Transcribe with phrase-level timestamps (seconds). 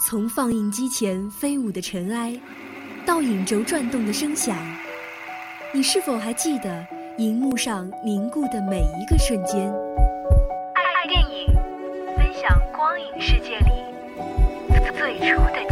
[0.00, 2.38] 从放映机前飞舞的尘埃，
[3.04, 4.56] 到影轴转动的声响，
[5.72, 6.86] 你是否还记得
[7.16, 9.68] 荧幕上凝固的每一个瞬间？
[10.74, 11.46] 爱电影，
[12.16, 13.72] 分享光影世界里
[14.96, 15.67] 最初的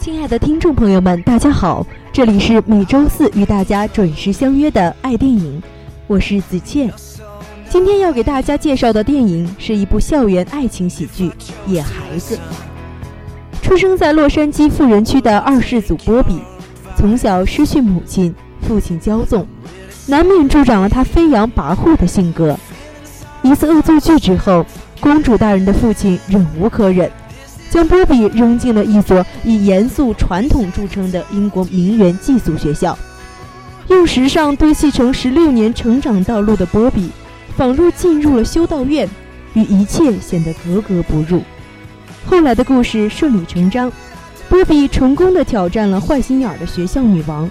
[0.00, 1.86] 亲爱的听众朋友们，大家好。
[2.10, 5.62] 这里是每周四与大家准时相约的爱电影，
[6.06, 6.90] 我是子倩。
[7.68, 11.28] 今天要给大家介绍的电影是一部校园爱情喜剧
[11.66, 12.34] 《野孩子》。
[13.60, 16.40] 出生在洛杉矶富人区的二世祖波比，
[16.96, 19.46] 从小失去母亲，父亲骄纵，
[20.06, 22.56] 难免助长了他飞扬跋扈的性格。
[23.42, 24.64] 一次恶作剧之后，
[24.98, 27.10] 公主大人的父亲忍无可忍。
[27.70, 32.98] 将波比扔进了一所以严肃传统著称的英国名媛寄宿学校，
[33.86, 37.10] 用时尚堆砌成十六年成长道路的波比，
[37.56, 39.08] 仿若进入了修道院，
[39.54, 41.42] 与一切显得格格不入。
[42.26, 43.90] 后来的故事顺理成章，
[44.48, 47.48] 波比成功的挑战了坏心眼的学校女王，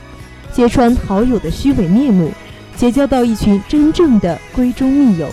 [0.52, 2.30] 揭穿好友的虚伪面目，
[2.76, 5.30] 结交到一群真正的闺中密友，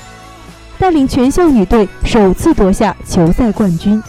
[0.78, 4.00] 带领全校女队首次夺下球赛冠军。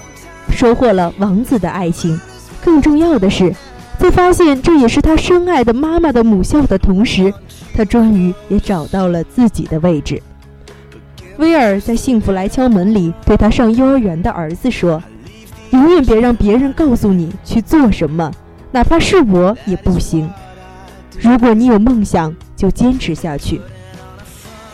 [0.57, 2.19] 收获了王子的爱情，
[2.65, 3.53] 更重要的是，
[3.99, 7.31] 在发现这也是他深爱的妈妈的母校的同时，
[7.75, 10.19] 他终于也找到了自己的位置。
[11.37, 14.99] 威尔在《幸福来敲门》里对他上幼儿园的儿子说
[15.69, 18.31] ：“永远别让别人告诉你去做什么，
[18.71, 20.27] 哪怕是我也不行。
[21.19, 23.61] 如果你有梦想，就坚持下去。”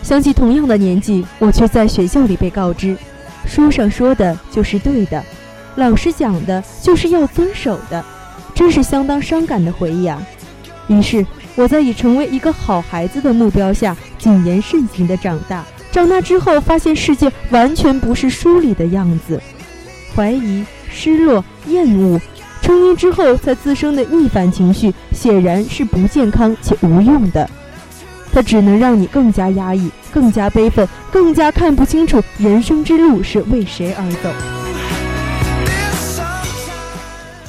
[0.01, 2.95] 想起同样的年纪，我却在学校里被告知，
[3.45, 5.21] 书上说的就是对的。
[5.75, 8.03] 老师讲的就是要遵守的，
[8.53, 10.21] 真是相当伤感的回忆啊！
[10.87, 15.63] 于是我在以成为一个好孩子的目标下谨言慎行地长大。
[15.91, 19.41] 长大之后，发现世界完全不是书里的样子，
[20.15, 22.19] 怀疑、失落、厌恶，
[22.61, 27.49] 成年之后才滋生的逆反情绪，显然是不健康且无用的。
[28.31, 34.62] 它只能让你更加压抑、更加悲愤、更加看不清楚人生之路是为谁而走。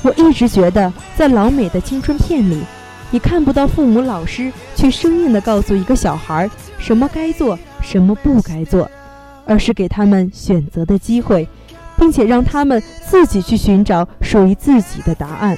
[0.05, 2.61] 我一直觉得，在老美的青春片里，
[3.11, 6.49] 你看不到父母、老师去生硬地告诉一个小孩
[6.79, 8.91] 什么该做，什么不该做，
[9.47, 11.49] 而是给他们选择的机会，
[11.97, 15.57] 并且让他们自己去寻找属于自己的答案。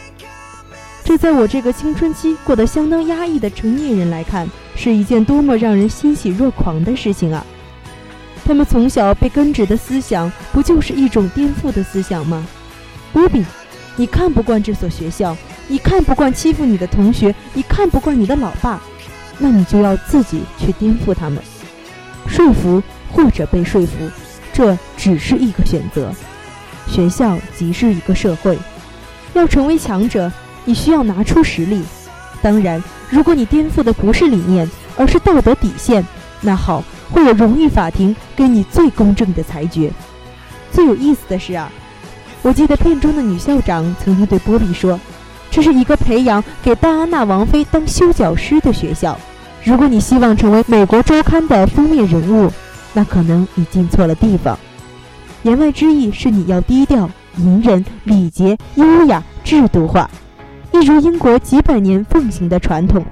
[1.02, 7.44] 这在我这个青春期过得相当压抑的成年人来看，是一件多么让人欣喜若狂的事情啊！
[8.44, 12.46] 他们从小被根植的思想，不就是一种颠覆的思想吗？
[13.12, 13.44] 波比。
[13.96, 15.36] 你看不惯这所学校，
[15.68, 18.80] 你看不惯欺负你的同学，你看不惯你的老爸，
[19.38, 21.42] 那你就要自己去颠覆他们，
[22.26, 24.10] 说服或者被说服，
[24.52, 26.12] 这只是一个选择。
[26.86, 28.58] 学校即是一个社会，
[29.32, 30.30] 要成为强者，
[30.64, 31.82] 你需要拿出实力。
[32.42, 36.06] 当然，如果你颠覆的不是理念，而是道德底线，
[36.42, 39.90] 那好，会有荣誉法庭给你最公正的裁决。
[40.70, 41.72] 最有意思的是啊。
[42.42, 44.98] 我记得片中的女校长曾经对波比说
[45.50, 49.18] ：“这是一个培养给戴安娜王妃当修脚师的学校。
[49.64, 52.52] 如果你希望成为美国周刊的封面人物，
[52.92, 54.56] 那可能你进错了地方。”
[55.42, 60.08] 言外之意是你要低调、隐忍、礼节、优雅、制度化，
[60.72, 63.04] 一如英国几百年奉行的传统，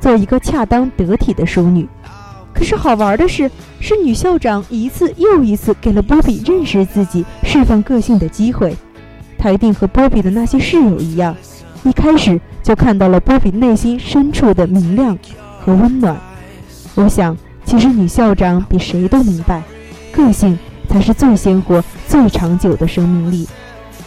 [0.00, 1.88] 做一个恰当得体的淑女。
[2.58, 3.48] 可是好玩的是，
[3.78, 8.74] 是女校长一次又一次给了波比认识自己、释放个性的机会。
[9.38, 11.36] 她一定和波比的那些室友一样，
[11.84, 15.16] 一开始就看到了波比内心深处的明亮
[15.60, 16.20] 和温暖。
[16.96, 19.62] 我想，其实女校长比谁都明白，
[20.10, 20.58] 个性
[20.88, 23.48] 才是最鲜活、最长久的生命力。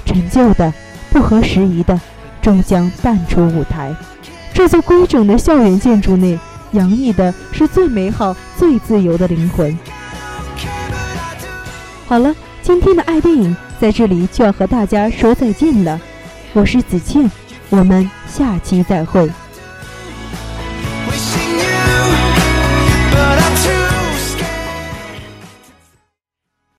[0.03, 0.73] 陈旧的、
[1.09, 1.97] 不合时宜的，
[2.41, 3.95] 终将淡出舞台。
[4.53, 6.37] 这座规整的校园建筑内。
[6.71, 9.77] 洋溢的是最美好、最自由的灵魂。
[12.07, 15.99] 好了，今天的爱电影在这里就要和大家说再见了。
[16.53, 17.29] 我是子倩，
[17.69, 19.29] 我们下期再会。